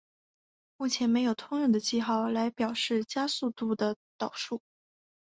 [0.77, 4.59] 目前没有通用的记号来表示加加加速度的导数。